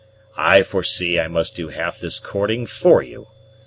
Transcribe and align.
I 0.35 0.63
foresee 0.63 1.19
I 1.19 1.27
must 1.27 1.55
do 1.55 1.67
half 1.67 1.99
this 1.99 2.19
courting 2.19 2.65
for 2.65 3.03
you. 3.03 3.27